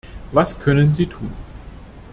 Was 0.31 0.59
können 0.59 0.91
Sie 0.91 1.05
tun? 1.05 1.31